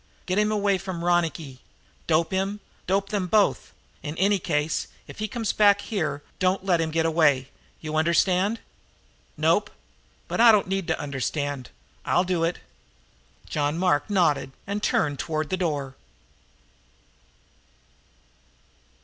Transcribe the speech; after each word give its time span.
Get 0.25 0.39
him 0.39 0.51
away 0.51 0.79
from 0.79 1.05
Ronicky 1.05 1.59
dope 2.07 2.31
him 2.31 2.59
dope 2.87 3.09
them 3.09 3.27
both. 3.27 3.71
In 4.01 4.17
any 4.17 4.39
case, 4.39 4.87
if 5.05 5.19
he 5.19 5.27
comes 5.27 5.53
back 5.53 5.81
here, 5.81 6.23
don't 6.39 6.65
let 6.65 6.81
him 6.81 6.89
get 6.89 7.05
away. 7.05 7.49
You 7.81 7.95
understand?" 7.95 8.61
"Nope, 9.37 9.69
but 10.27 10.41
I 10.41 10.51
don't 10.51 10.65
need 10.67 10.87
to 10.87 10.99
understand. 10.99 11.69
I'll 12.03 12.23
do 12.23 12.43
it." 12.43 12.57
John 13.47 13.77
Mark 13.77 14.09
nodded 14.09 14.53
and 14.65 14.81
turned 14.81 15.19
toward 15.19 15.51
the 15.51 15.55
door. 15.57 15.95